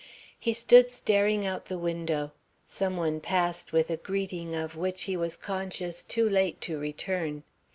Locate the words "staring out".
0.89-1.65